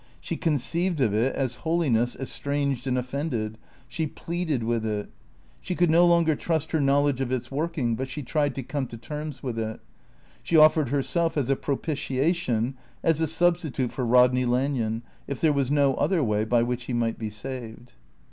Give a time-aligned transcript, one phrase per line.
[0.19, 5.11] She conceived of it as holiness estranged and offended; she pleaded with it.
[5.61, 8.87] She could no longer trust her knowledge of its working, but she tried to come
[8.87, 9.79] to terms with it.
[10.41, 15.69] She offered herself as a propitiation, as a substitute for Rodney Lanyon, if there was
[15.69, 17.93] no other way by which he might be saved.